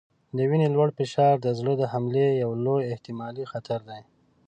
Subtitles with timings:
[0.35, 4.01] د وینې لوړ فشار د زړه د حملې یو لوی احتمالي خطر دی.